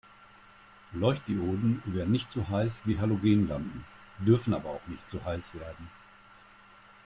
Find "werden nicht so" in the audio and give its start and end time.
1.85-2.49